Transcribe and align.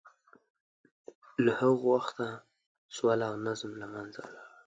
له 1.43 1.51
هغه 1.59 1.85
وخته 1.95 2.27
سوله 2.97 3.25
او 3.29 3.35
نظم 3.47 3.71
له 3.81 3.87
منځه 3.93 4.19
ولاړ. 4.25 4.43